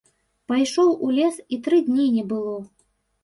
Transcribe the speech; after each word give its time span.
Пайшоў 0.51 0.87
у 1.07 1.09
лес, 1.17 1.35
і 1.55 1.59
тры 1.67 1.81
дні 1.89 2.05
не 2.17 2.23
было. 2.31 2.57